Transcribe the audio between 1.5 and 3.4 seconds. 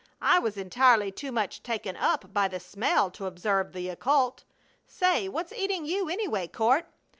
taken up by the smell to